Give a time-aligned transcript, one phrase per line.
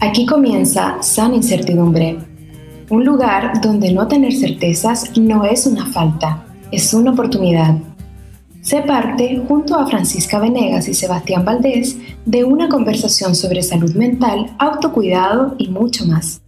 [0.00, 2.18] Aquí comienza San Incertidumbre,
[2.90, 7.74] un lugar donde no tener certezas no es una falta, es una oportunidad.
[8.60, 14.54] Sé parte, junto a Francisca Venegas y Sebastián Valdés, de una conversación sobre salud mental,
[14.58, 16.43] autocuidado y mucho más.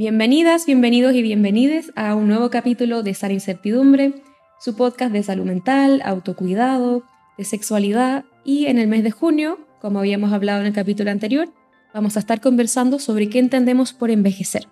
[0.00, 4.14] Bienvenidas, bienvenidos y bienvenides a un nuevo capítulo de Sara Incertidumbre,
[4.58, 7.02] su podcast de salud mental, autocuidado,
[7.36, 11.52] de sexualidad y en el mes de junio, como habíamos hablado en el capítulo anterior,
[11.92, 14.68] vamos a estar conversando sobre qué entendemos por envejecer.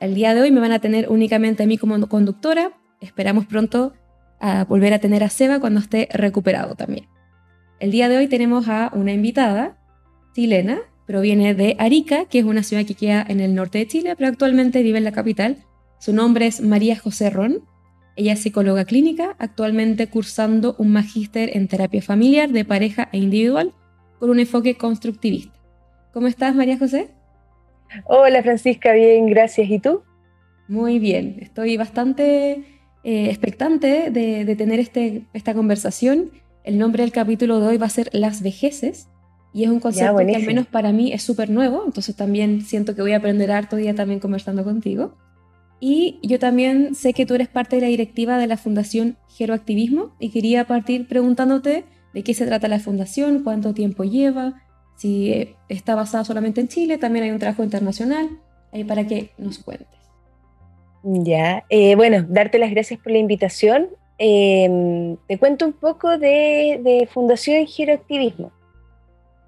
[0.00, 3.94] El día de hoy me van a tener únicamente a mí como conductora, esperamos pronto
[4.38, 7.08] a volver a tener a Seba cuando esté recuperado también.
[7.80, 9.78] El día de hoy tenemos a una invitada
[10.34, 14.14] chilena Proviene de Arica, que es una ciudad que queda en el norte de Chile,
[14.16, 15.58] pero actualmente vive en la capital.
[15.98, 17.66] Su nombre es María José Ron.
[18.16, 23.74] Ella es psicóloga clínica, actualmente cursando un magíster en terapia familiar de pareja e individual
[24.18, 25.52] con un enfoque constructivista.
[26.14, 27.10] ¿Cómo estás, María José?
[28.06, 29.68] Hola, Francisca, bien, gracias.
[29.68, 30.04] ¿Y tú?
[30.66, 32.64] Muy bien, estoy bastante
[33.04, 36.30] eh, expectante de, de tener este, esta conversación.
[36.64, 39.10] El nombre del capítulo de hoy va a ser Las vejeces
[39.52, 42.94] y es un concepto que al menos para mí es súper nuevo, entonces también siento
[42.94, 45.14] que voy a aprender harto día también conversando contigo.
[45.78, 50.14] Y yo también sé que tú eres parte de la directiva de la Fundación Geroactivismo
[50.20, 54.62] y quería partir preguntándote de qué se trata la fundación, cuánto tiempo lleva,
[54.96, 58.38] si eh, está basada solamente en Chile, también hay un trabajo internacional,
[58.72, 59.88] ahí para que nos cuentes.
[61.02, 63.88] Ya, eh, bueno, darte las gracias por la invitación.
[64.18, 68.52] Em, te cuento un poco de, de Fundación Geroactivismo.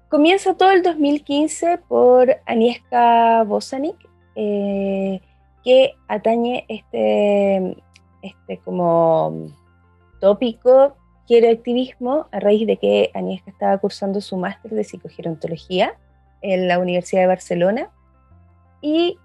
[0.09, 3.97] Comienza todo el 2015 por Aniesca Bosanic,
[4.35, 5.19] eh,
[5.63, 7.77] que atañe este,
[8.21, 9.47] este como
[10.19, 10.95] tópico
[11.49, 15.97] activismo a raíz de que Aniesca estaba cursando su máster de psicogerontología
[16.41, 17.89] en la Universidad de Barcelona.
[18.81, 19.17] Y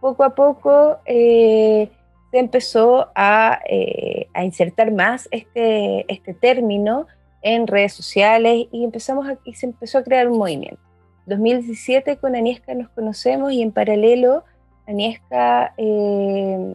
[0.00, 1.90] poco a poco eh,
[2.30, 7.06] se empezó a, eh, a, insertar más este, este término
[7.46, 10.82] en redes sociales y, empezamos y se empezó a crear un movimiento.
[11.26, 14.42] 2017 con Aniesca nos conocemos y en paralelo
[14.88, 16.74] Aniesca eh,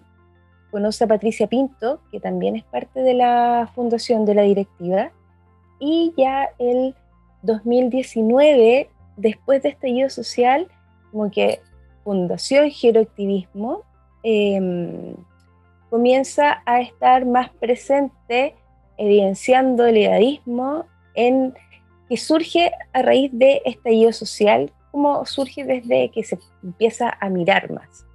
[0.72, 5.12] conoce a Patricia Pinto, que también es parte de la fundación de la directiva,
[5.78, 6.96] y ya el
[7.42, 10.70] 2019, después de estallido social,
[11.12, 11.60] como que
[12.06, 13.84] Fundación Geroactivismo
[14.24, 15.16] eh,
[15.90, 18.56] comienza a estar más presente
[18.98, 21.54] evidenciando el edadismo en,
[22.10, 27.72] que surge a raíz de estallido social, como surge desde que se empieza a mirar
[27.72, 28.06] más.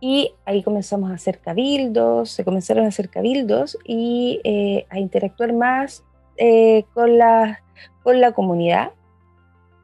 [0.00, 5.52] Y ahí comenzamos a hacer cabildos, se comenzaron a hacer cabildos y eh, a interactuar
[5.52, 6.04] más
[6.38, 7.62] eh, con, la,
[8.02, 8.92] con la comunidad.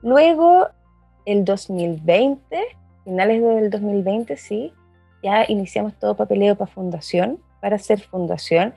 [0.02, 0.68] Luego,
[1.26, 2.38] el 2020,
[3.04, 4.72] finales del 2020, sí,
[5.22, 8.72] ya iniciamos todo papeleo para fundación, para hacer fundación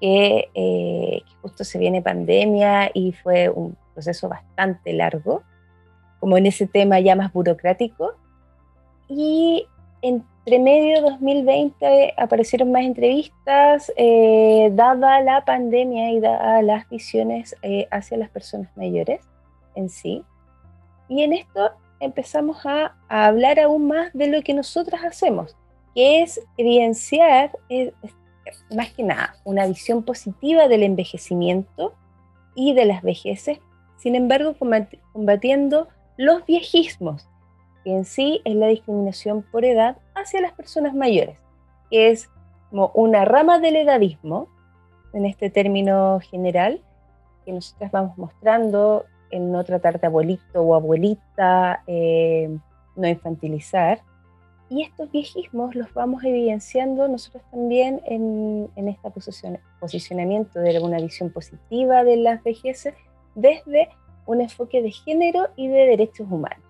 [0.00, 5.42] eh, que, justo se viene pandemia y fue un proceso bastante largo,
[6.18, 8.14] como en ese tema ya más burocrático.
[9.08, 9.66] Y
[10.02, 17.86] entre medio 2020 aparecieron más entrevistas, eh, dada la pandemia y dadas las visiones eh,
[17.90, 19.20] hacia las personas mayores
[19.74, 20.24] en sí.
[21.08, 25.56] Y en esto empezamos a, hablar aún más de lo que nosotras hacemos,
[25.94, 27.50] que es evidenciar,
[28.74, 31.94] más que nada, una visión positiva del envejecimiento
[32.54, 33.58] y de las vejeces,
[33.96, 34.54] sin embargo,
[35.12, 37.28] combatiendo los viejismos,
[37.84, 41.38] que en sí es la discriminación por edad hacia las personas mayores,
[41.90, 42.30] que es
[42.70, 44.48] como una rama del edadismo,
[45.12, 46.80] en este término general,
[47.44, 52.56] que nosotras vamos mostrando en no tratar de abuelito o abuelita, eh,
[52.96, 54.02] no infantilizar,
[54.70, 59.10] y estos viejismos los vamos evidenciando nosotros también en, en este
[59.80, 62.94] posicionamiento de una visión positiva de las vejeces
[63.34, 63.88] desde
[64.26, 66.64] un enfoque de género y de derechos humanos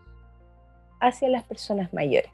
[0.99, 2.31] hacia las personas mayores.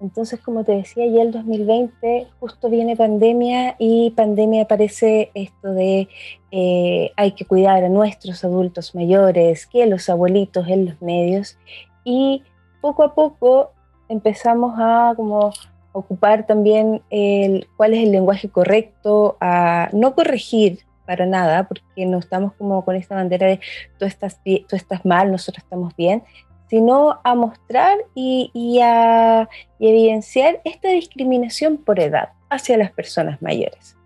[0.00, 6.08] Entonces, como te decía, ya el 2020 justo viene pandemia y pandemia aparece esto de
[6.50, 11.56] eh, hay que cuidar a nuestros adultos mayores, que los abuelitos en los medios
[12.04, 12.42] y
[12.80, 13.72] poco a poco
[14.14, 15.52] empezamos a como
[15.92, 22.18] ocupar también el, cuál es el lenguaje correcto, a no corregir para nada, porque no
[22.18, 23.60] estamos como con esta bandera de
[23.98, 26.22] tú estás, tú estás mal, nosotros estamos bien,
[26.68, 33.96] sino a mostrar y, a evidenciar esta discriminación por edad hacia las personas mayores.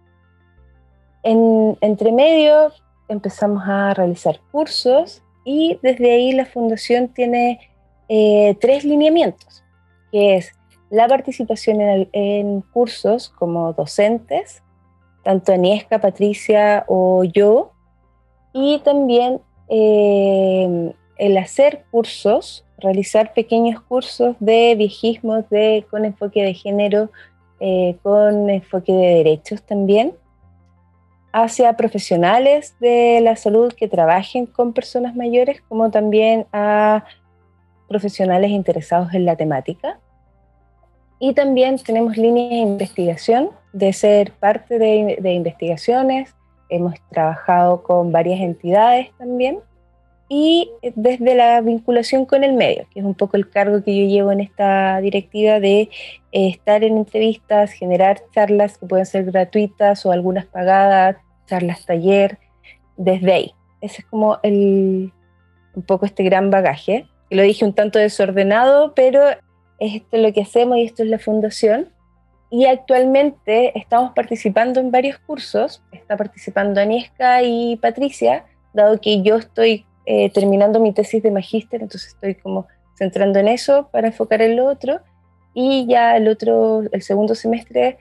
[1.22, 2.72] En, entre medio
[3.08, 7.60] empezamos a realizar cursos y desde ahí la fundación tiene
[8.10, 9.64] eh, tres lineamientos,
[10.10, 10.52] que es
[10.90, 14.62] la participación en, cursos como docentes,
[15.22, 17.72] tanto Aniesca, Patricia o yo,
[18.52, 26.54] y también eh, el hacer cursos, realizar pequeños cursos de viejismo de, con enfoque de
[26.54, 27.10] género,
[27.60, 30.14] eh, con enfoque de derechos también,
[31.32, 37.04] hacia profesionales de la salud que trabajen con personas mayores, como también a
[37.88, 39.98] profesionales interesados en la temática.
[41.18, 46.34] Y también tenemos líneas de investigación, de ser parte de, de investigaciones.
[46.68, 49.60] Hemos trabajado con varias entidades también
[50.28, 54.06] y desde la vinculación con el medio, que es un poco el cargo que yo
[54.06, 55.88] llevo en esta directiva de eh,
[56.32, 62.38] estar en entrevistas, generar charlas que pueden ser gratuitas o algunas pagadas, charlas taller,
[62.98, 63.54] desde ahí.
[63.80, 65.12] Ese es como el,
[65.74, 67.06] un poco este gran bagaje.
[67.30, 69.28] Lo dije un tanto desordenado, pero
[69.78, 71.88] es esto lo que hacemos y esto es la fundación.
[72.50, 75.82] Y actualmente estamos participando en varios cursos.
[75.92, 81.82] Está participando Aniesca y Patricia, dado que yo estoy eh, terminando mi tesis de magíster,
[81.82, 82.66] entonces estoy como
[82.96, 85.00] centrando en eso para enfocar en lo otro.
[85.52, 87.98] Y ya el otro, el segundo semestre,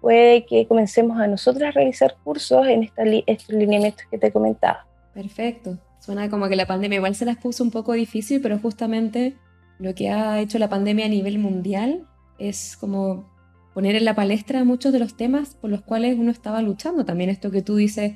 [0.00, 2.90] puede que comencemos a nosotros a realizar cursos en
[3.26, 4.86] estos lineamientos que te comentaba.
[5.14, 5.78] Perfecto.
[6.06, 9.34] Suena como que la pandemia igual se las puso un poco difícil, pero justamente
[9.80, 12.06] lo que ha hecho la pandemia a nivel mundial
[12.38, 13.28] es como
[13.74, 17.04] poner en la palestra muchos de los temas por los cuales uno estaba luchando.
[17.04, 18.14] También esto que tú dices,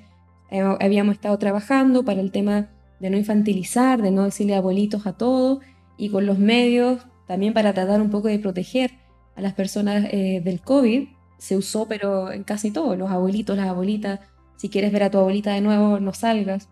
[0.52, 2.68] eh, habíamos estado trabajando para el tema
[3.00, 5.58] de no infantilizar, de no decirle abuelitos a todo
[5.96, 8.92] y con los medios también para tratar un poco de proteger
[9.34, 11.08] a las personas eh, del COVID.
[11.38, 14.20] Se usó, pero en casi todo, los abuelitos, las abuelitas,
[14.54, 16.68] si quieres ver a tu abuelita de nuevo, no salgas.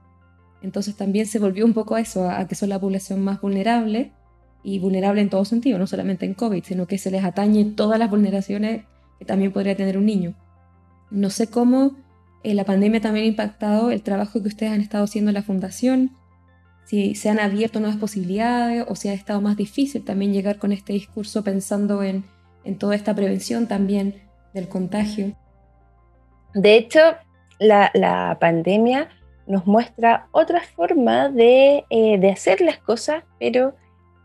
[0.62, 4.12] Entonces también se volvió un poco a eso, a que son la población más vulnerable
[4.62, 7.99] y vulnerable en todo sentido, no solamente en COVID, sino que se les atañe todas
[7.99, 8.84] las vulneraciones
[9.19, 10.34] que también podría tener un niño.
[11.10, 11.96] No sé cómo
[12.43, 15.43] eh, la pandemia también ha impactado el trabajo que ustedes han estado haciendo en la
[15.43, 16.12] fundación,
[16.88, 20.72] si se han abierto nuevas posibilidades o si ha estado más difícil también llegar con
[20.72, 22.25] este discurso pensando en,
[22.78, 24.22] toda esta prevención también
[24.55, 25.34] del contagio.
[26.55, 27.00] De hecho,
[27.58, 29.08] la, pandemia
[29.49, 33.75] nos muestra otra forma de, eh, de hacer las cosas, pero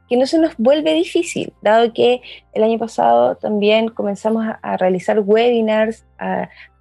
[0.10, 2.22] que no se nos vuelve difícil, dado que
[2.54, 6.06] el año pasado también comenzamos a, realizar webinars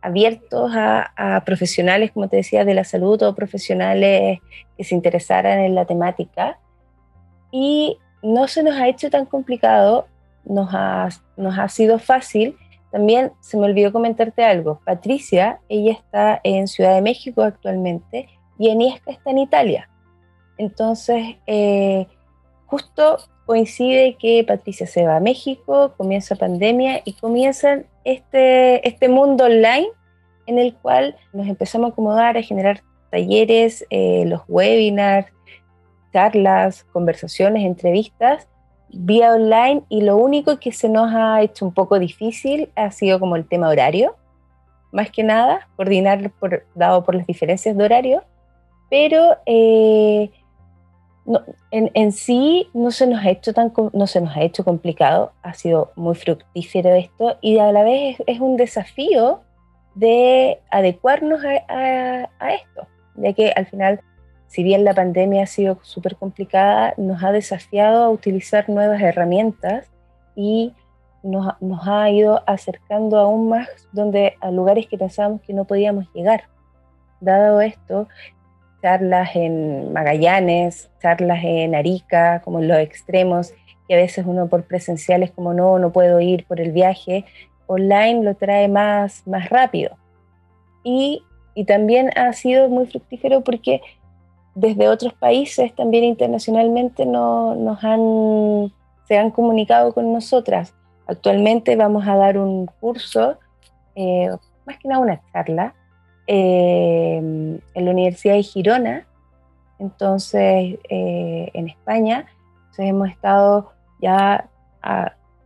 [0.00, 4.41] abiertos a, profesionales, como te decía, de la salud o profesionales
[4.77, 6.59] que se interesaran en la temática.
[7.53, 10.09] Y no se nos ha hecho tan complicado,
[10.45, 12.56] nos ha, nos ha sido fácil.
[12.93, 14.81] También se me olvidó comentarte algo.
[14.85, 18.29] Patricia, ella está en Ciudad de México actualmente
[18.59, 19.89] y Eniesca está en Italia.
[20.59, 22.06] Entonces, eh,
[22.67, 23.17] justo
[23.47, 29.88] coincide que Patricia se va a México, comienza pandemia y comienza este, este mundo online
[30.47, 35.33] en el cual nos empezamos a acomodar, a generar talleres, eh, los webinars,
[36.12, 38.49] charlas, conversaciones, entrevistas
[38.93, 43.19] vía online y lo único que se nos ha hecho un poco difícil ha sido
[43.19, 44.17] como el tema horario,
[44.93, 48.23] más que nada, coordinar por, dado por las diferencias de horario,
[48.90, 50.31] pero eh,
[51.71, 55.55] en, sí no se nos ha hecho tan no se nos ha hecho complicado, ha
[55.55, 59.40] sido muy fructífero esto y a la vez es, un desafío
[59.95, 64.00] de adecuarnos a, esto, ya que al final,
[64.52, 69.90] si bien la pandemia ha sido súper complicada, nos ha desafiado a utilizar nuevas herramientas
[70.37, 70.75] y
[71.23, 71.54] nos,
[71.88, 76.50] ha ido acercando aún más donde, a lugares que pensábamos que no podíamos llegar.
[77.23, 78.09] Dado esto,
[78.82, 83.54] charlas en Magallanes, charlas en Arica, como en los extremos,
[83.88, 87.25] que a veces uno por presenciales como no, no puedo ir por el viaje,
[87.66, 89.97] online lo trae más, más rápido.
[90.85, 91.23] Y,
[91.54, 93.80] y también ha sido muy fructífero porque
[94.54, 98.73] desde otros países, también internacionalmente, no, nos han,
[99.09, 100.75] se han comunicado con nosotras.
[101.06, 103.38] Actualmente vamos a dar un curso,
[103.94, 104.28] eh,
[104.66, 105.75] más que nada una charla,
[106.26, 109.06] Em, en la Universidad de Girona,
[109.78, 112.26] entonces eh, en España.
[112.61, 114.49] Entonces hemos estado ya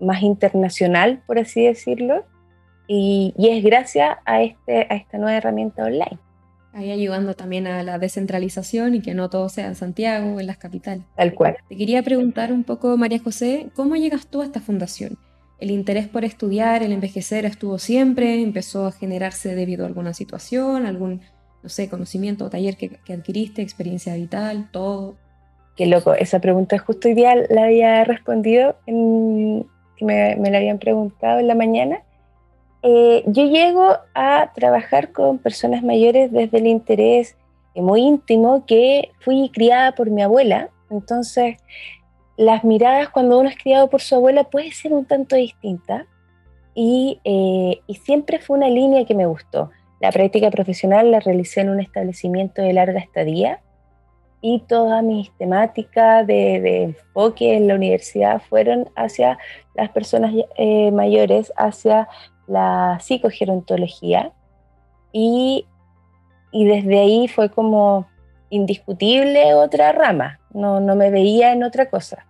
[0.01, 2.25] más internacional, por así decirlo,
[2.87, 6.19] y, es gracias a, este, a esta nueva herramienta online.
[6.77, 10.59] Ahí ayudando también a la descentralización y que no todo sea en Santiago, en las
[10.59, 11.07] capitales.
[11.17, 11.57] Tal cual.
[11.71, 15.17] Te quería preguntar un poco, María José, ¿cómo llegas tú a esta fundación?
[15.59, 18.43] ¿El interés por estudiar, el envejecer estuvo siempre?
[18.43, 21.23] ¿Empezó a generarse debido a alguna situación, algún,
[21.63, 25.17] no sé, conocimiento o taller que, adquiriste, experiencia vital, todo?
[25.79, 29.67] Qué loco, esa pregunta justo hoy día la había respondido, en,
[30.03, 32.03] me, me la habían preguntado en la mañana
[32.89, 37.37] eh, yo llego a trabajar con personas mayores desde el interés
[37.75, 40.71] muy íntimo que fui criada por mi abuela.
[40.89, 41.57] Entonces,
[42.37, 46.07] las miradas cuando uno es criado por su abuela puede ser un tanto distinta
[46.77, 49.73] y, eh, y siempre fue una línea que me gustó.
[50.01, 53.61] La práctica profesional la realicé en un establecimiento de larga estadía
[54.41, 59.39] y toda mi temática de, de, enfoque en la universidad fueron hacia
[59.75, 62.09] las personas eh, mayores, hacia
[62.47, 64.33] la psicogerontología
[65.13, 65.67] y,
[66.53, 68.07] y desde ahí fue como
[68.51, 72.27] indiscutible otra rama, no, no me veía en otra cosa.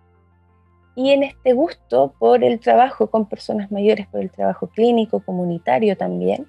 [0.95, 5.95] Y en este gusto por el trabajo con personas mayores, por el trabajo clínico, comunitario
[5.95, 6.47] también,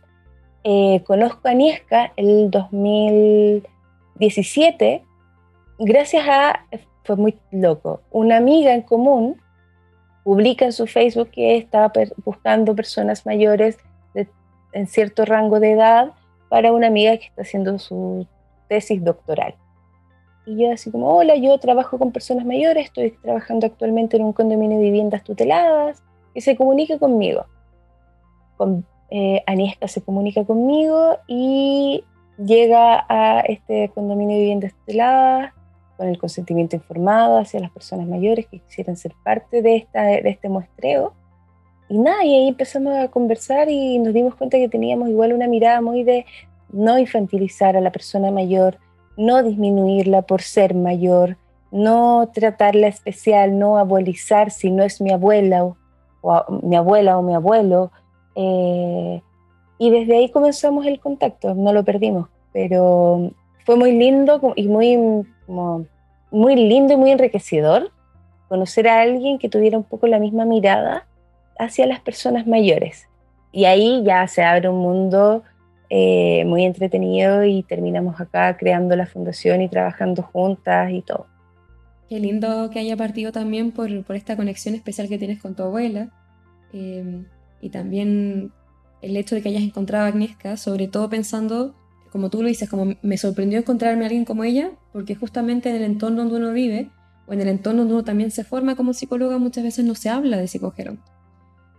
[0.64, 5.04] eh, conozco a Niesca el 2017
[5.78, 6.66] gracias a,
[7.04, 9.40] fue muy loco, una amiga en común
[10.28, 11.90] publica en su Facebook que está
[12.22, 13.78] buscando personas mayores
[14.72, 16.12] en cierto rango de edad
[16.50, 18.26] para una amiga que está haciendo su
[18.68, 19.54] tesis doctoral.
[20.44, 24.34] Y yo así como, hola, yo trabajo con personas mayores, estoy trabajando actualmente en un
[24.34, 26.02] condominio de viviendas tuteladas,
[26.34, 27.46] y se comunica conmigo.
[28.58, 32.04] Con, eh, Aniesca se comunica conmigo y
[32.36, 35.54] llega a este condominio de viviendas tuteladas
[35.98, 40.30] con el consentimiento informado hacia las personas mayores que quisieran ser parte de, esta, de
[40.30, 41.12] este muestreo.
[41.88, 45.48] Y nada, y ahí empezamos a conversar y nos dimos cuenta que teníamos igual una
[45.48, 46.24] mirada muy de
[46.70, 48.78] no infantilizar a la persona mayor,
[49.16, 51.36] no disminuirla por ser mayor,
[51.72, 55.76] no tratarla especial, no abuelizar si no es mi abuela o,
[56.62, 57.90] mi abuela o mi abuelo.
[58.36, 59.20] Eh,
[59.78, 63.32] y desde ahí comenzamos el contacto, no lo perdimos, pero
[63.66, 67.90] fue muy lindo y muy muy lindo y muy enriquecedor
[68.48, 71.06] conocer a alguien que tuviera un poco la misma mirada
[71.58, 73.08] hacia las personas mayores.
[73.52, 75.42] Y ahí ya se abre un mundo
[75.90, 81.26] eh, muy entretenido y terminamos acá creando la fundación y trabajando juntas y todo.
[82.08, 85.62] Qué lindo que haya partido también por, por esta conexión especial que tienes con tu
[85.62, 86.10] abuela
[86.72, 87.22] eh,
[87.60, 88.52] y también
[89.02, 91.74] el hecho de que hayas encontrado a Agnieszka, sobre todo pensando
[92.10, 95.76] como tú lo dices, como me sorprendió encontrarme a alguien como ella, porque justamente en
[95.76, 96.90] el entorno donde uno vive,
[97.26, 100.08] o en el entorno donde uno también se forma como psicóloga, muchas veces no se
[100.08, 101.00] habla de psicogeron.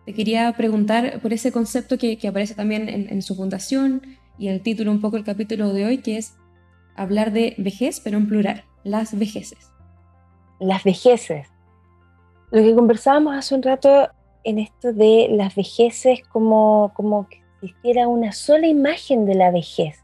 [0.05, 4.01] Te quería preguntar por ese concepto que, aparece también en, su fundación
[4.37, 6.35] y en el título un poco el capítulo de hoy, que es
[6.95, 9.71] hablar de vejez, pero en plural, las vejeces.
[10.59, 11.47] Las vejeces.
[12.51, 14.09] Lo que conversábamos hace un rato
[14.43, 20.03] en esto de las vejeces como, como que existiera una sola imagen de la vejez.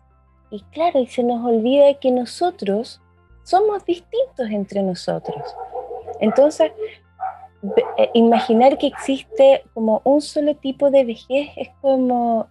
[0.51, 3.01] Y claro, y se nos olvida que nosotros
[3.43, 5.55] somos distintos entre nosotros.
[6.19, 6.71] Entonces,
[7.97, 12.47] eh, imaginar que existe como un solo tipo de vejez es como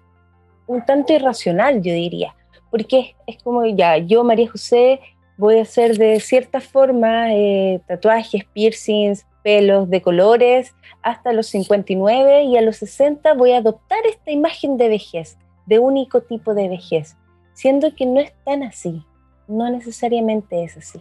[0.67, 2.35] un tanto irracional, yo diría,
[2.71, 5.01] porque es como ya, yo, María José,
[5.37, 12.45] voy a hacer de cierta forma eh, tatuajes, piercings, pelos de colores hasta los 59
[12.45, 15.37] y a los 60 voy a adoptar esta imagen de vejez,
[15.67, 17.17] de único tipo de vejez
[17.55, 19.03] siendo que no es tan así,
[19.49, 21.01] no necesariamente es así.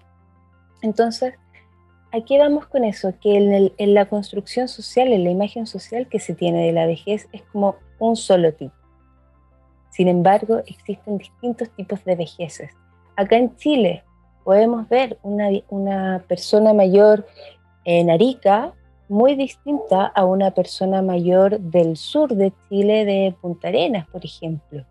[0.82, 1.34] Entonces,
[2.12, 6.36] aquí vamos con eso, que en, la construcción social, en la imagen social que se
[6.36, 8.74] tiene de la vejez, es como un solo tipo.
[9.90, 12.72] Sin embargo, existen distintos tipos de vejeces.
[13.16, 14.04] Acá en Chile
[14.44, 17.28] podemos ver una, una persona mayor
[17.86, 18.74] en Arica
[19.08, 24.86] muy distinta a una persona mayor del sur de Chile, de Punta Arenas, por ejemplo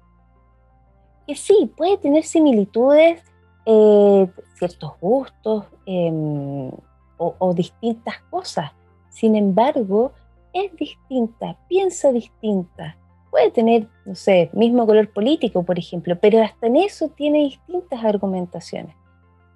[1.26, 3.23] que sí, puede tener similitudes,
[3.64, 6.71] eh, ciertos gustos em,
[7.19, 8.73] o, distintas cosas.
[9.09, 10.12] Sin embargo,
[10.52, 12.97] es distinta, piensa distinta.
[13.31, 18.05] Puede tener, no sé, mismo color político, por ejemplo, pero hasta en eso tiene distintas
[18.05, 18.97] argumentaciones.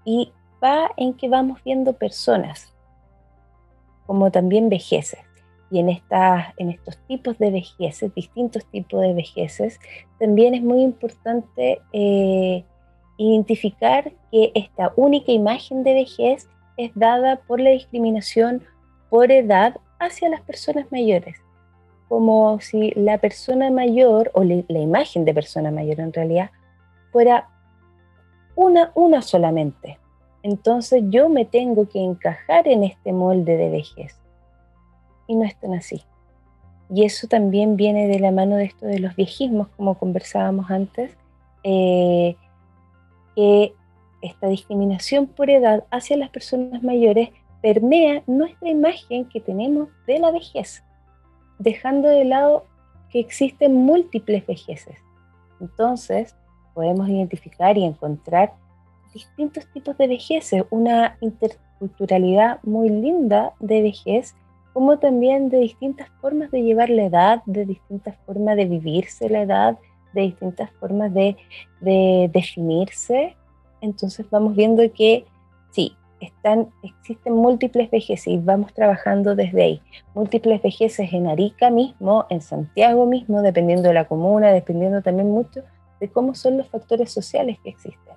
[0.04, 0.32] Y
[0.62, 2.72] va en que vamos viendo personas,
[4.06, 5.18] como también vejeces
[5.70, 9.80] y en, en estos tipos de vejeces, distintos tipos de vejeces,
[10.18, 12.64] también es muy importante eh,
[13.18, 18.62] identificar que esta única imagen de vejez es dada por la discriminación
[19.08, 21.36] por edad hacia las personas mayores,
[22.08, 26.50] como si la persona mayor, o la imagen de persona mayor en realidad,
[27.12, 27.48] fuera
[28.54, 29.98] una, una solamente.
[30.42, 34.20] Entonces yo me tengo que encajar en este molde de vejez.
[35.26, 36.02] Y no es tan así.
[36.88, 41.16] Y eso también viene de la mano de esto de los viejismos, como conversábamos antes,
[41.64, 42.36] eh,
[43.34, 43.72] que
[44.22, 47.30] esta discriminación por edad hacia las personas mayores
[47.60, 50.84] permea nuestra imagen que tenemos de la vejez,
[51.58, 52.64] dejando de lado
[53.10, 54.96] que existen múltiples vejeces.
[55.60, 56.36] Entonces,
[56.74, 58.52] podemos identificar y encontrar
[59.12, 64.34] distintos tipos de vejeces, una interculturalidad muy linda de vejez,
[64.76, 69.40] como también de distintas formas de llevar la edad, de distintas formas de vivirse la
[69.40, 69.78] edad,
[70.12, 71.34] de distintas formas de,
[71.80, 73.38] de definirse.
[73.80, 75.24] Entonces vamos viendo que
[75.70, 79.82] sí, están, existen múltiples vejeces y vamos trabajando desde ahí.
[80.14, 85.62] Múltiples vejeces en Arica mismo, en Santiago mismo, dependiendo de la comuna, dependiendo también mucho
[86.00, 88.14] de cómo son los factores sociales que existen.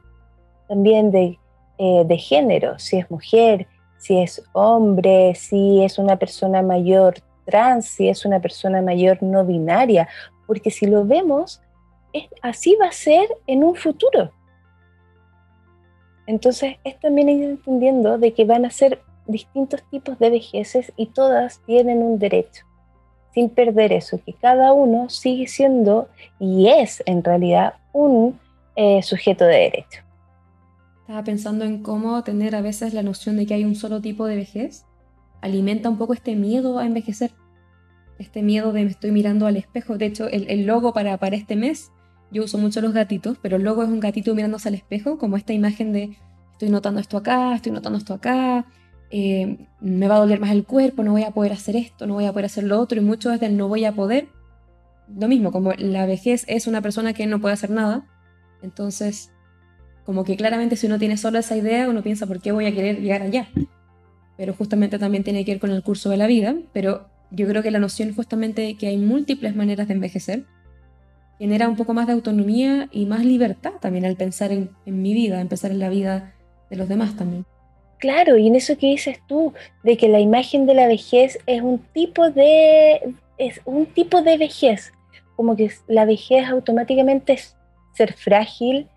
[0.68, 1.39] También de,
[1.78, 3.66] eh, de género, si es mujer,
[4.00, 7.15] si es hombre, si es una persona mayor
[7.46, 10.08] trans, si es una persona mayor no binaria,
[10.48, 11.62] porque si lo vemos,
[12.41, 14.32] así va a ser en un futuro.
[16.25, 21.08] Entonces es también ir entendiendo de que van a ser distintos tipos de vejeces y
[21.08, 22.65] todas tienen un derecho,
[23.34, 26.08] sin perder eso, que cada uno sigue siendo
[26.39, 28.39] y es en realidad un
[28.75, 30.09] eh, sujeto de derecho.
[31.10, 34.28] Estaba pensando en cómo tener a veces la noción de que hay un solo tipo
[34.28, 34.86] de vejez
[35.42, 37.32] alimenta un poco este miedo a envejecer,
[38.20, 39.98] este miedo de me estoy mirando al espejo.
[39.98, 41.92] De hecho, el, logo para, para este mes,
[42.30, 45.36] yo uso mucho los gatitos, pero el logo es un gatito mirándose al espejo, como
[45.36, 46.16] esta imagen de
[46.51, 48.68] estoy notando esto acá, estoy notando esto acá,
[49.10, 52.13] eh, me va a doler más el cuerpo, no voy a poder hacer esto, no
[52.13, 54.28] voy a poder hacer lo otro, y mucho es del no voy a poder.
[55.08, 58.06] Lo mismo, como la vejez es una persona que no puede hacer nada,
[58.62, 59.32] entonces
[60.10, 62.74] como que claramente si uno tiene solo esa idea, uno piensa, ¿por qué voy a
[62.74, 63.48] querer llegar allá?
[64.38, 67.62] Pero justamente también tiene que ver con el curso de la vida, pero yo creo
[67.62, 70.46] que la noción justamente de que hay múltiples maneras de envejecer
[71.38, 75.41] genera un poco más de autonomía y más libertad también al pensar en, mi vida,
[75.41, 76.34] en pensar en la vida
[76.72, 77.45] de los demás también.
[78.00, 81.62] Claro, y en eso que dices tú, de que la imagen de la vejez es
[81.62, 84.91] un tipo de, es un tipo de vejez,
[85.36, 87.56] como que la vejez automáticamente es
[87.93, 88.88] ser frágil,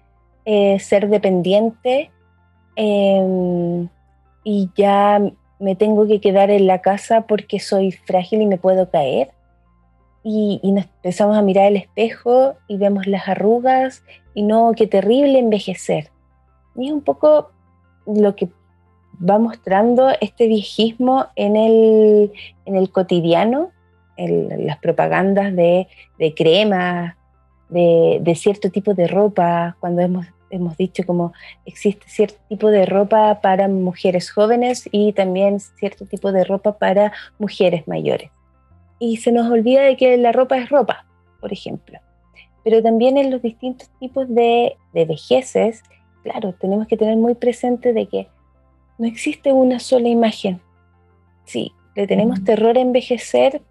[0.45, 2.11] eh, ser dependiente
[2.77, 3.89] em,
[4.45, 5.21] y ya
[5.61, 9.31] me tengo que quedar en la casa porque soy frágil y me puedo caer.
[10.25, 15.39] Y, nos empezamos a mirar el espejo y vemos las arrugas y no, qué terrible
[15.39, 16.11] envejecer.
[16.77, 17.51] Y es un poco
[18.07, 18.49] lo que
[19.29, 22.33] va mostrando este viejismo en el,
[22.65, 23.71] en el cotidiano,
[24.17, 25.87] en las propagandas de,
[26.19, 27.15] de cremas,
[27.73, 31.33] de, cierto tipo de ropa, cuando hemos, hemos dicho como
[31.65, 37.13] existe cierto tipo de ropa para mujeres jóvenes y también cierto tipo de ropa para
[37.39, 38.31] mujeres mayores.
[38.99, 41.07] Y se nos olvida de que la ropa es ropa,
[41.41, 41.99] por ejemplo.
[42.65, 45.83] Pero también en los distintos tipos de, de vejeces,
[46.23, 48.29] claro, tenemos que tener muy presente de que
[48.99, 50.61] no existe una sola imagen.
[51.45, 53.63] Sí, le tenemos terror a envejecer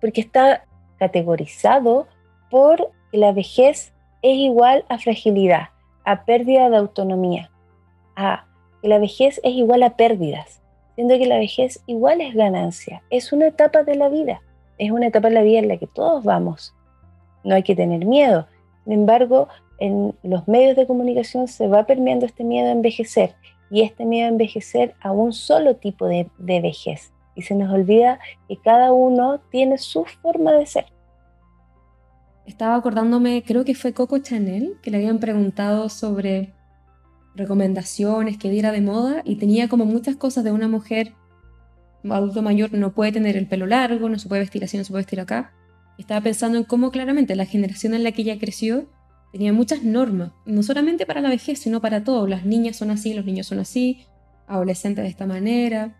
[0.00, 0.64] porque está
[0.98, 2.06] categorizado
[2.50, 3.92] por la vejez
[4.22, 5.68] es igual a fragilidad,
[6.04, 7.50] a pérdida de autonomía,
[8.16, 8.46] a
[8.82, 10.62] que la vejez es igual a pérdidas,
[10.94, 14.42] siendo que la vejez igual es ganancia, es una etapa de la vida,
[14.78, 16.74] es una etapa de la vida en la que todos vamos,
[17.44, 18.46] no hay que tener miedo.
[18.84, 23.34] Sin embargo, en los medios de comunicación se va permeando este miedo a envejecer
[23.70, 27.12] y este miedo a envejecer a un solo tipo de, de vejez.
[27.34, 30.86] Y se nos olvida que cada uno tiene su forma de ser
[32.46, 36.54] estaba acordándome, creo que fue Coco Chanel, que le habían preguntado sobre
[37.34, 41.14] recomendaciones que diera de moda y tenía como muchas cosas de una mujer
[42.14, 44.90] adulto mayor no puede tener el pelo largo, no se puede vestir así, no se
[44.90, 45.52] puede vestir acá.
[45.98, 48.88] estaba pensando en cómo claramente la generación en la que ella creció
[49.32, 52.26] tenía muchas normas, no solamente para la vejez, sino para todo.
[52.26, 54.04] Las niñas son así, los niños son así,
[54.46, 55.96] adolescentes de esta manera.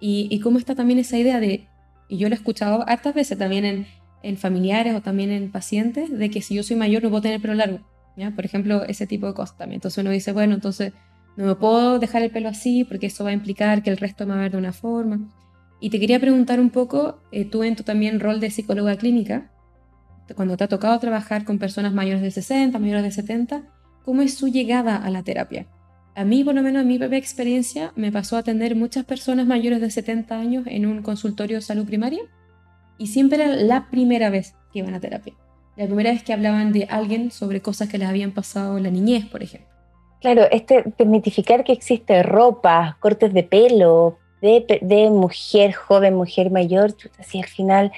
[0.00, 1.68] Y, y cómo está también esa idea de,
[2.08, 3.86] y yo lo he escuchado hartas veces también en,
[4.22, 7.40] en familiares o también en pacientes de que si yo soy mayor no puedo tener
[7.40, 7.80] pelo largo.
[8.16, 8.30] ¿ya?
[8.30, 9.76] Por ejemplo, ese tipo de cosas también.
[9.76, 10.92] Entonces uno dice, bueno, entonces
[11.36, 14.26] no me puedo dejar el pelo así porque eso va a implicar que el resto
[14.26, 15.20] me va a ver de una forma.
[15.80, 19.50] Y te quería preguntar un poco, eh, tú en tu también rol de psicóloga clínica,
[20.36, 23.64] cuando te ha tocado trabajar con personas mayores de 60, mayores de 70,
[24.04, 25.66] ¿cómo es su llegada a la terapia?
[26.14, 29.46] A mí, por lo menos en mi propia experiencia, me pasó a atender muchas personas
[29.46, 32.22] mayores de 70 años en un consultorio de salud primaria
[32.98, 35.34] y siempre era la primera vez que iban a terapia.
[35.76, 38.90] La primera vez que hablaban de alguien sobre cosas que les habían pasado en la
[38.90, 39.68] niñez, por ejemplo.
[40.20, 47.38] Claro, este desmitificar que existe ropa, cortes de pelo, de, mujer joven, mujer mayor, así
[47.38, 47.92] al final,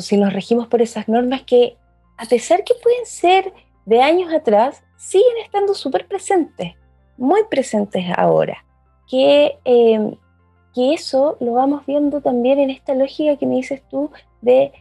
[0.00, 1.76] si nos regimos por esas normas que,
[2.16, 3.52] a pesar que pueden ser
[3.84, 6.74] de años atrás, siguen estando súper presentes,
[7.16, 8.64] muy presentes ahora.
[9.08, 10.16] Que, em,
[10.76, 14.10] que eso lo vamos viendo también en esta lógica que me dices tú
[14.42, 14.72] de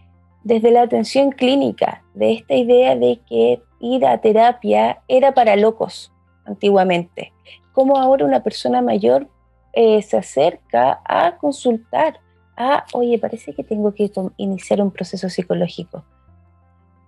[0.43, 6.11] desde la atención clínica, de esta idea de que ir a terapia era para locos
[6.43, 7.31] antiguamente.
[7.71, 9.29] Como ahora una persona mayor
[9.71, 12.19] eh, se acerca a consultar,
[12.57, 16.03] a, oye, parece que tengo que iniciar un proceso psicológico.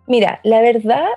[0.08, 1.08] Mira, la verdad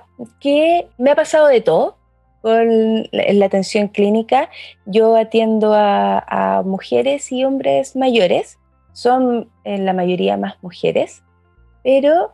[0.40, 1.99] que me ha pasado de todo
[2.42, 4.50] con la atención clínica.
[4.86, 8.58] Yo atiendo a, mujeres y hombres mayores,
[8.92, 11.22] son en la mayoría más mujeres,
[11.82, 12.32] pero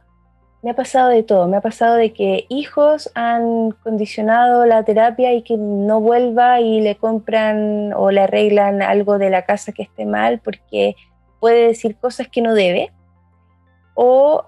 [0.62, 1.47] me ha pasado de todo.
[1.49, 6.81] Me ha pasado de que hijos han condicionado la terapia y que no vuelva y
[6.81, 10.97] le compran o le arreglan algo de la casa que esté mal porque
[11.40, 12.92] puede decir cosas que no debe.
[13.95, 14.45] O,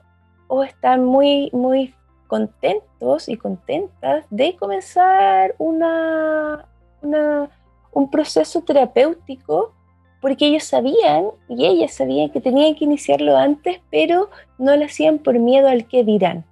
[0.48, 1.94] o están muy, muy
[2.28, 6.68] contentos y contentas de comenzar una,
[7.02, 7.50] una,
[7.92, 9.72] un proceso terapéutico
[10.20, 15.18] porque ellos sabían y ellas sabían que tenían que iniciarlo antes, pero no lo hacían
[15.18, 16.44] por miedo al que dirán.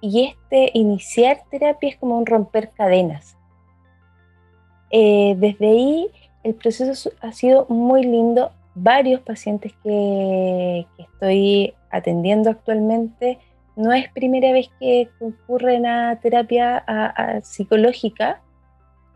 [0.00, 3.36] Y este iniciar terapia es como un romper cadenas.
[4.90, 6.10] Eh, desde ahí
[6.42, 8.50] el proceso ha sido muy lindo.
[8.74, 13.38] Varios pacientes que, estoy atendiendo actualmente
[13.76, 16.84] no es primera vez que concurren a terapia
[17.42, 18.40] psicológica,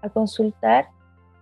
[0.02, 0.88] a consultar,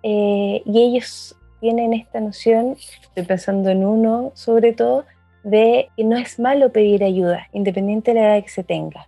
[0.02, 5.04] eh, y ellos tienen esta noción, estoy pensando en uno sobre todo,
[5.42, 9.06] de que no es malo pedir ayuda, independiente de la edad que se tenga.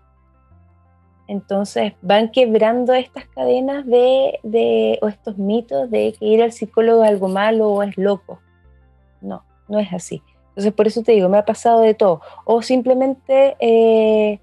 [1.29, 7.03] Entonces van quebrando estas cadenas de, de, o estos mitos de que ir al psicólogo
[7.03, 8.40] es algo malo o es loco.
[9.21, 10.23] No, no es así.
[10.57, 12.23] Entonces por eso te digo, me ha pasado de todo.
[12.47, 14.40] O simplemente eh,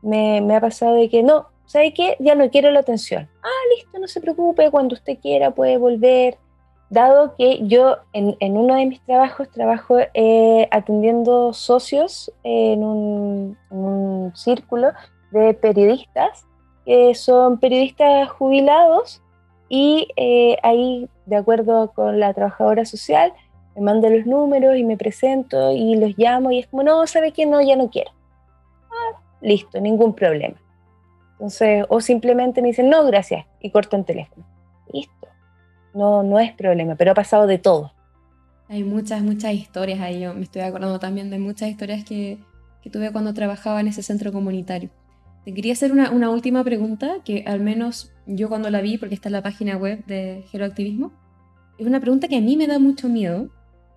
[0.00, 2.16] me, ha pasado de que no, ¿sabe qué?
[2.18, 3.28] Ya no quiero la atención.
[3.42, 6.38] Ah, listo, no se preocupe, cuando usted quiera puede volver
[6.88, 14.92] dado que yo en, uno de mis trabajos trabajo eh, atendiendo socios en un, círculo
[15.30, 16.46] de periodistas
[16.86, 19.20] que son periodistas jubilados
[19.68, 23.32] y eh, ahí, de acuerdo con la trabajadora social,
[23.76, 27.32] me manda los números y me presento y los llamo y es como, no, ¿sabe
[27.32, 27.46] qué?
[27.46, 28.10] No, ya no quiero.
[28.90, 30.60] Ah, listo, ningún problema.
[31.32, 34.46] Entonces, o simplemente me dicen, no, gracias, y cortan teléfono.
[34.92, 35.20] Listo
[35.94, 37.92] no, no es problema, pero ha pasado de todo.
[38.68, 40.20] Hay muchas, muchas historias ahí.
[40.20, 42.38] Yo me estoy acordando también de muchas historias que,
[42.82, 44.90] que tuve cuando trabajaba en ese centro comunitario.
[45.44, 49.14] Te quería hacer una, una, última pregunta que al menos yo cuando la vi, porque
[49.14, 51.12] está en la página web de Geroactivismo,
[51.78, 53.48] es una pregunta que a mí me da mucho miedo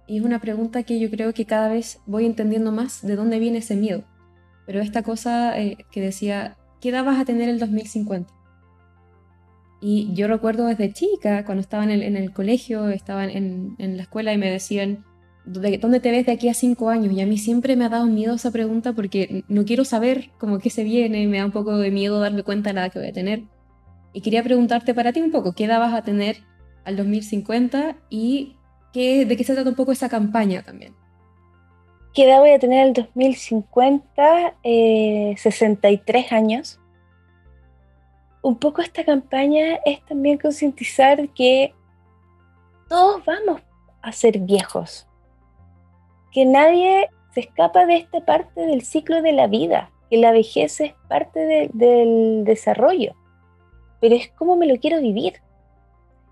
[0.08, 3.40] y es una pregunta que yo creo que cada vez voy entendiendo más de dónde
[3.40, 4.04] viene ese miedo.
[4.66, 8.34] Pero esta cosa eh, que decía, ¿qué edad vas a tener el 2050?
[9.82, 14.38] Y yo recuerdo desde chica, cuando estaba en el, colegio, estaba en, la escuela y
[14.38, 15.04] me decían,
[15.46, 17.12] ¿dónde te ves de aquí a cinco años?
[17.12, 20.60] Y a mí siempre me ha dado miedo esa pregunta porque no quiero saber cómo
[20.60, 23.00] qué se viene, me da un poco de miedo darme cuenta de la edad que
[23.00, 23.44] voy a tener.
[24.14, 26.38] Y quería preguntarte para ti un poco, ¿qué edad vas a tener
[26.86, 28.56] al 2050 y
[28.94, 30.96] de qué se trata un poco esa campaña también?
[32.14, 34.56] ¿Qué edad voy a tener al 2050?
[35.36, 36.80] 63 eh, años
[38.44, 41.74] un poco esta campaña es también concientizar que
[42.90, 43.62] todos vamos
[44.02, 45.08] a ser viejos,
[46.32, 50.82] que nadie se escapa de esta parte del ciclo de la vida, que la vejez
[50.82, 53.16] es parte del desarrollo,
[54.02, 55.42] pero es como me lo quiero vivir.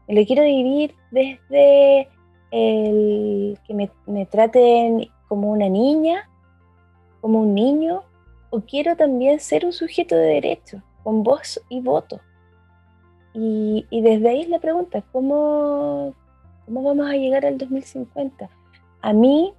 [0.08, 2.10] Me lo quiero vivir desde
[2.52, 3.74] el que
[4.06, 6.30] me, traten como una niña,
[7.22, 8.04] como un niño,
[8.50, 12.20] o quiero también ser un sujeto de derecho con voz y voto.
[13.34, 16.14] Y, desde ahí la pregunta, ¿cómo,
[16.66, 18.50] ¿cómo vamos a llegar al 2050?
[19.02, 19.54] A mí,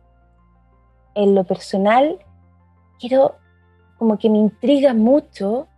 [1.15, 2.19] en lo personal,
[3.01, 3.37] quiero,
[3.99, 5.69] como que me intriga mucho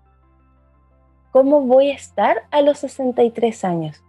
[1.31, 4.03] cómo voy a estar a los 63 años.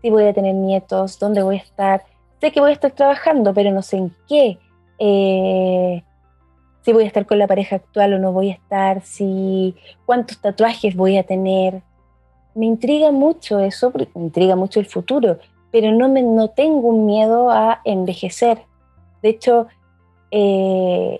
[0.00, 2.04] Si voy a tener nietos, dónde voy a estar.
[2.40, 4.58] Sé que voy a estar trabajando, pero no sé en qué.
[4.98, 6.02] Eh,
[6.82, 10.40] si voy a estar con la pareja actual o no voy a estar, si cuántos
[10.40, 11.82] tatuajes voy a tener.
[12.54, 15.38] Me intriga mucho eso, me intriga mucho el futuro,
[15.72, 18.62] pero no, me, no tengo un miedo a envejecer.
[19.22, 19.66] De hecho,
[20.30, 21.18] eh,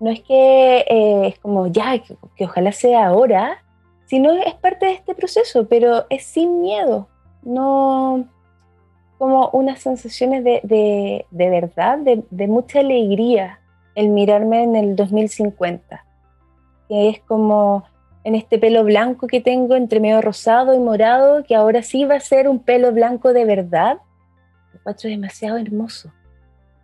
[0.00, 3.64] no es que eh, es como ya, que, ojalá sea ahora,
[4.06, 7.08] sino es parte de este proceso, pero es sin miedo,
[7.42, 8.28] no
[9.18, 13.60] como unas sensaciones de, verdad, de, mucha alegría
[13.96, 16.04] el mirarme en el 2050,
[16.88, 17.84] que es como
[18.22, 22.14] en este pelo blanco que tengo entre medio rosado y morado, que ahora sí va
[22.14, 23.98] a ser un pelo blanco de verdad,
[24.72, 26.12] el cuatro es demasiado hermoso.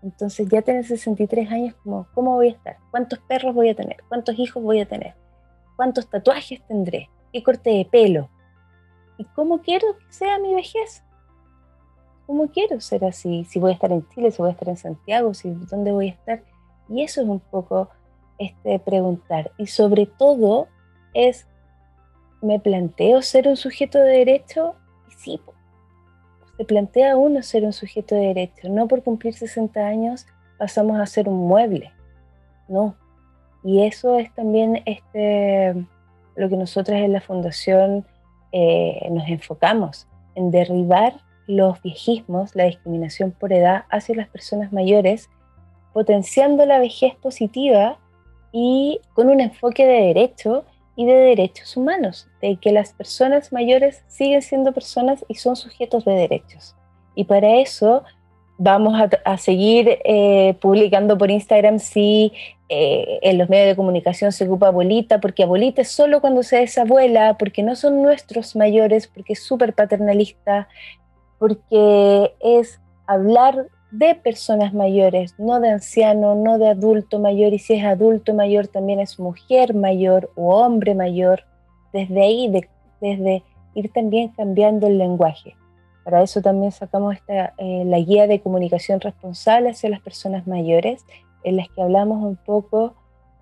[0.02, 2.76] Entonces ya tener 63 años, como, ¿cómo voy a estar?
[2.90, 3.98] ¿Cuántos perros voy a tener?
[4.08, 5.14] ¿Cuántos hijos voy a tener?
[5.76, 7.08] ¿Cuántos tatuajes tendré?
[7.32, 8.28] ¿Qué corte de pelo?
[9.18, 11.03] ¿Y cómo quiero que sea mi vejez?
[12.26, 13.44] ¿Cómo quiero ser así?
[13.44, 16.08] Si voy a estar en Chile, si voy a estar en Santiago, si dónde voy
[16.08, 16.42] a estar.
[16.88, 17.88] Y eso es un poco
[18.38, 19.52] este preguntar.
[19.58, 20.68] Y sobre todo
[21.12, 21.46] es,
[22.40, 24.74] ¿me planteo ser un sujeto de derecho?
[25.08, 25.40] Y sí,
[26.56, 28.68] se plantea uno ser un sujeto de derecho.
[28.68, 30.26] No por cumplir 60 años
[30.58, 31.92] pasamos a ser un mueble.
[32.68, 32.96] No.
[33.62, 35.74] Y eso es también este,
[36.36, 38.06] lo que nosotros en la Fundación
[38.52, 41.14] eh, nos enfocamos, en derribar
[41.46, 45.28] los viejismos, la discriminación por edad hacia las personas mayores,
[45.92, 47.98] potenciando la vejez positiva
[48.52, 50.64] y con un enfoque de derecho
[50.96, 56.04] y de derechos humanos, de que las personas mayores siguen siendo personas y son sujetos
[56.04, 56.76] de derechos.
[57.14, 58.04] Y para eso
[58.56, 62.32] vamos a, seguir eh, publicando por Instagram si
[62.68, 66.62] eh, en los medios de comunicación se ocupa abuelita, porque abuelita es solo cuando se
[66.62, 70.68] es abuela, porque no son nuestros mayores, porque es súper paternalista,
[71.38, 77.74] porque es hablar de personas mayores, no de anciano, no de adulto mayor, y si
[77.74, 81.44] es adulto mayor también es mujer mayor o hombre mayor,
[81.92, 82.52] desde ahí,
[83.00, 83.44] desde
[83.74, 85.54] ir también cambiando el lenguaje.
[86.02, 91.04] Para eso también sacamos esta, eh, la guía de comunicación responsable hacia las personas mayores,
[91.44, 92.94] en las que hablamos un poco,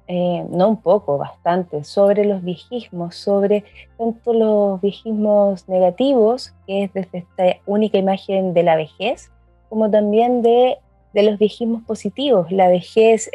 [0.09, 3.65] eh, no un poco, bastante, sobre los viejismos, sobre
[3.97, 9.31] tanto los viejismos negativos, que es desde esta única imagen de la vejez,
[9.69, 10.79] como también de,
[11.15, 12.51] los viejismos positivos.
[12.51, 13.31] La vejez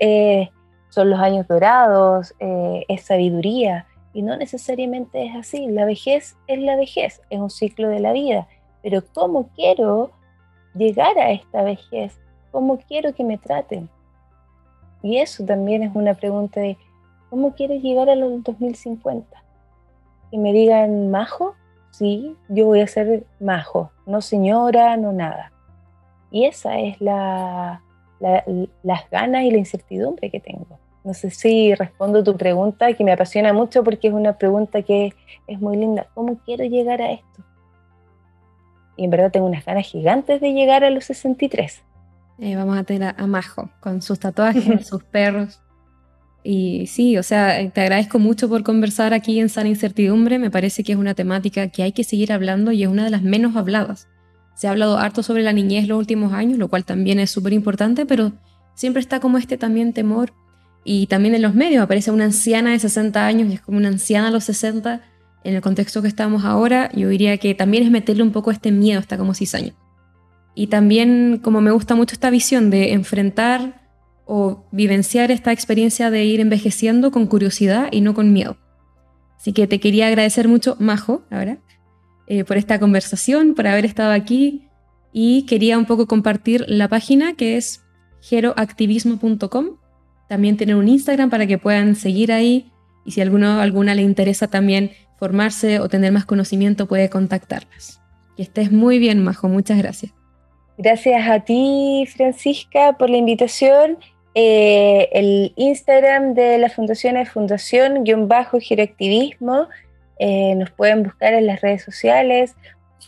[0.89, 5.67] son los años dorados, eh, es sabiduría, y no necesariamente es así.
[5.67, 8.47] La vejez es la vejez, es un ciclo de la vida.
[8.81, 10.11] Pero ¿cómo quiero
[10.73, 12.17] llegar a esta vejez?
[12.51, 13.89] ¿Cómo quiero que me traten?
[15.03, 16.77] Y eso también es una pregunta de
[17.29, 19.43] ¿cómo quieres llegar a los 2050?
[20.31, 21.55] Que me digan majo,
[21.91, 25.51] sí, yo voy a ser majo, no señora, no nada.
[26.31, 27.81] Y esa es la,
[28.19, 30.79] las ganas y la incertidumbre que tengo.
[31.03, 35.13] No sé si respondo tu pregunta, que me apasiona mucho porque es una pregunta que
[35.47, 36.07] es muy linda.
[36.13, 37.43] ¿Cómo quiero llegar a esto?
[38.97, 41.83] Y en verdad tengo unas ganas gigantes de llegar a los 63.
[42.39, 45.59] Eh, vamos a tener a, Majo con sus tatuajes, sus perros.
[46.43, 50.39] Y sí, o sea, te agradezco mucho por conversar aquí en Sana Incertidumbre.
[50.39, 53.09] Me parece que es una temática que hay que seguir hablando y es una de
[53.09, 54.07] las menos habladas.
[54.55, 57.53] Se ha hablado harto sobre la niñez los últimos años, lo cual también es súper
[57.53, 58.31] importante, pero
[58.75, 60.33] siempre está como este también temor.
[60.83, 63.89] Y también en los medios aparece una anciana de 60 años y es como una
[63.89, 65.01] anciana a los 60.
[65.43, 68.71] En el contexto que estamos ahora, yo diría que también es meterle un poco este
[68.71, 69.73] miedo, está como cizaña.
[70.59, 73.79] Y también como me gusta mucho esta visión de enfrentar
[74.25, 78.57] o vivenciar esta experiencia de ir envejeciendo con curiosidad y no con miedo.
[79.37, 81.59] Así que te quería agradecer mucho, Majo, ahora,
[82.25, 84.67] eh, por esta conversación, por haber estado aquí
[85.13, 87.83] y quería un poco compartir la página que es
[88.21, 89.77] geroactivismo.com.
[90.27, 92.71] También tienen un Instagram para que puedan seguir ahí
[93.05, 94.89] y si alguno alguna le interesa también
[95.19, 98.01] formarse o tener más conocimiento puede contactarlas.
[98.35, 99.49] Que estés muy bien, Majo.
[99.49, 100.16] Muchas gracias.
[100.79, 103.97] Gracias a ti, Francisca, por la invitación.
[104.35, 109.69] Eh, el Instagram de la fundación es fundación-geroactivismo.
[110.19, 112.55] Eh, nos pueden buscar en las redes sociales.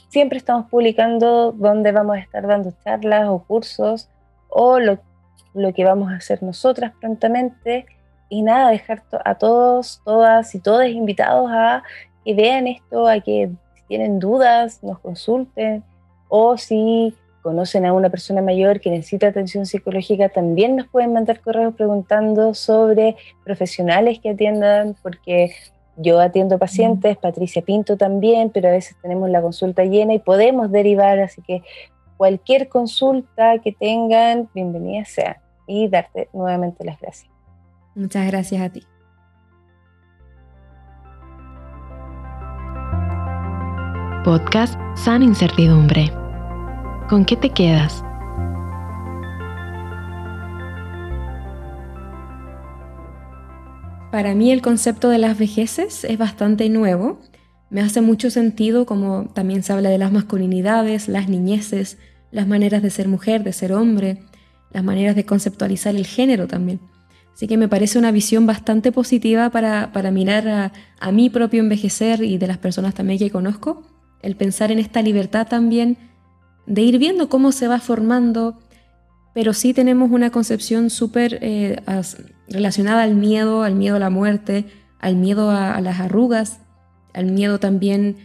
[0.08, 4.10] Siempre estamos publicando dónde vamos a estar dando charlas o cursos
[4.48, 4.98] o lo,
[5.54, 7.86] lo que vamos a hacer nosotras prontamente.
[8.30, 11.84] Y nada, dejar a todos, todas y todos invitados a
[12.26, 15.84] que vean esto, a que si tienen dudas nos consulten
[16.30, 21.42] o si conocen a una persona mayor que necesita atención psicológica, también nos pueden mandar
[21.42, 25.52] correos preguntando sobre profesionales que atiendan, porque
[25.98, 30.72] yo atiendo pacientes, Patricia Pinto también, pero a veces tenemos la consulta llena y podemos
[30.72, 31.62] derivar, así que
[32.18, 35.42] cualquier consulta que tengan, bienvenida sea.
[35.68, 37.30] Y darte nuevamente las gracias.
[37.94, 38.84] Muchas gracias a ti.
[44.24, 46.29] Podcast San Incertidumbre.
[47.10, 48.04] ¿Con qué te quedas?
[54.12, 57.20] Para mí el concepto de las vejeces es bastante nuevo.
[57.72, 61.98] Me hace mucho sentido como también se habla de las masculinidades, las niñeces,
[62.30, 64.20] las maneras de ser mujer, de ser hombre,
[64.72, 66.80] las maneras de conceptualizar el género también.
[67.34, 72.22] Así que me parece una visión bastante positiva para, mirar a, a mi propio envejecer
[72.22, 73.82] y de las personas también que conozco,
[74.22, 75.98] el pensar en esta libertad también
[76.70, 78.60] de ir viendo cómo se va formando,
[79.34, 81.82] pero sí tenemos una concepción súper eh,
[82.48, 84.66] relacionada al miedo, al miedo a la muerte,
[85.00, 86.60] al miedo a, las arrugas,
[87.14, 88.18] al miedo también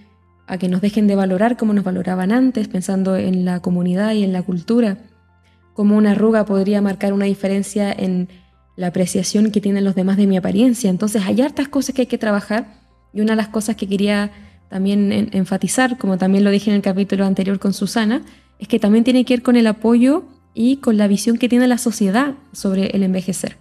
[0.46, 4.22] a que nos dejen de valorar como nos valoraban antes, pensando en la comunidad y
[4.24, 4.98] en la cultura,
[5.72, 8.28] como una arruga podría marcar una diferencia en
[8.76, 10.90] la apreciación que tienen los demás de mi apariencia.
[10.90, 12.66] Entonces hay hartas cosas que hay que trabajar
[13.14, 14.32] y una de las cosas que quería
[14.74, 18.22] también enfatizar, como también lo dije en el capítulo anterior con Susana,
[18.58, 21.68] es que también tiene que ver con el apoyo y con la visión que tiene
[21.68, 23.56] la sociedad sobre el envejecer.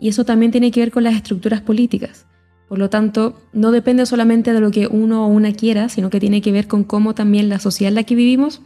[0.00, 2.26] Y eso también tiene que ver con las estructuras políticas.
[2.68, 6.18] Por lo tanto, no depende solamente de lo que uno o una quiera, sino que
[6.18, 8.60] tiene que ver con cómo también la sociedad en la que vivimos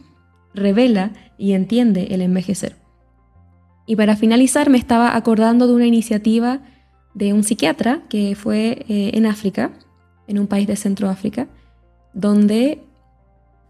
[0.55, 2.75] revela y entiende el envejecer.
[3.85, 6.59] Y para finalizar, me estaba acordando de una iniciativa
[7.13, 9.73] de un psiquiatra que fue eh, en África,
[10.25, 11.49] en un país de Centroáfrica,
[12.13, 12.81] donde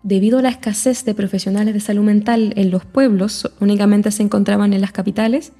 [0.04, 4.74] debido a la escasez de profesionales de salud mental en los pueblos, únicamente se encontraban
[4.74, 5.54] en las capitales,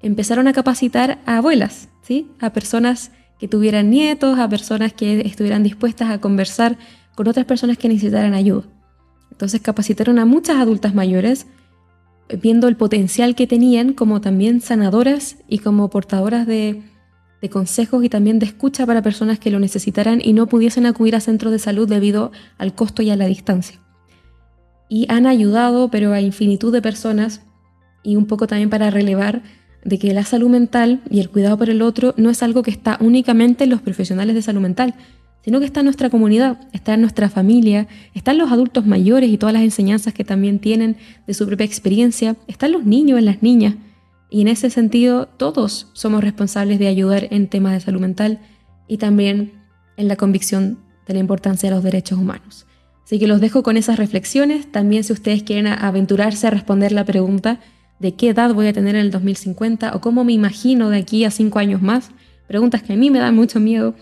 [0.00, 2.30] empezaron a capacitar a abuelas, ¿sí?
[2.40, 6.78] a personas que tuvieran nietos, a personas que estuvieran dispuestas a conversar
[7.14, 8.64] con otras personas que necesitaran ayuda.
[9.30, 11.46] Entonces capacitaron a muchas adultas mayores,
[12.40, 16.82] viendo el potencial que tenían como también sanadoras y como portadoras de
[17.40, 21.16] de consejos y también de escucha para personas que lo necesitaran y no pudiesen acudir
[21.16, 23.80] a centros de salud debido al costo y a la distancia.
[24.88, 27.42] Y han ayudado, pero a infinitud de personas,
[28.02, 29.42] y un poco también para relevar
[29.84, 32.70] de que la salud mental y el cuidado por el otro no es algo que
[32.70, 34.94] está únicamente en los profesionales de salud mental,
[35.42, 39.38] sino que está en nuestra comunidad, está en nuestra familia, están los adultos mayores y
[39.38, 43.42] todas las enseñanzas que también tienen de su propia experiencia, están los niños y las
[43.42, 43.76] niñas,
[44.30, 48.38] y en ese sentido, todos somos responsables de ayudar en temas de salud mental
[48.86, 49.52] y también
[49.96, 52.66] en la convicción de la importancia de los derechos humanos.
[53.04, 54.70] Así que los dejo con esas reflexiones.
[54.70, 57.58] También si ustedes quieren aventurarse a responder la pregunta
[57.98, 61.24] de qué edad voy a tener en el 2050 o cómo me imagino de aquí
[61.24, 62.12] a cinco años más,
[62.46, 63.96] preguntas que a mí me dan mucho miedo,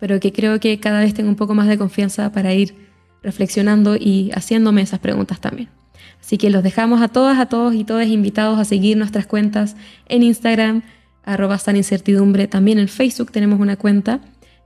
[0.00, 2.74] pero que creo que cada vez tengo un poco más de confianza para ir
[3.22, 5.68] reflexionando y haciéndome esas preguntas también.
[6.20, 9.76] Así que los dejamos a todas, a todos y todas invitados a seguir nuestras cuentas
[10.08, 10.82] en Instagram,
[11.22, 12.46] arroba San Incertidumbre.
[12.48, 14.20] También en Facebook tenemos una cuenta.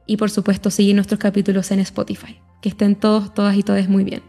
[0.07, 2.39] Y por supuesto seguir nuestros capítulos en Spotify.
[2.63, 4.23] Que estén todos, todas y todas muy bien.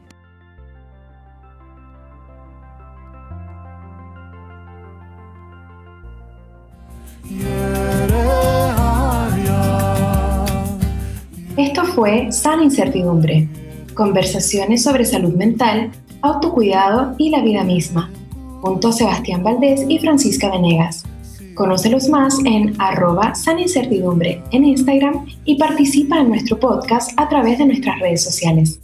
[11.56, 13.48] Esto fue San Incertidumbre.
[13.93, 15.91] Conversaciones sobre salud mental
[16.22, 18.12] autocuidado y la vida misma,
[18.62, 21.06] junto a Sebastián Valdés y Francisca Venegas.
[21.56, 27.66] Conócelos más en arroba sanincertidumbre en Instagram y participa en nuestro podcast a través de
[27.66, 28.80] nuestras redes sociales.